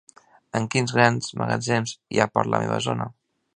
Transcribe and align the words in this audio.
Em 0.59 0.63
dius 0.63 0.71
quins 0.75 0.93
grans 0.95 1.29
magatzems 1.43 1.95
hi 2.17 2.21
ha 2.25 2.29
per 2.39 2.47
la 2.55 2.65
meva 2.67 2.83
zona? 2.91 3.11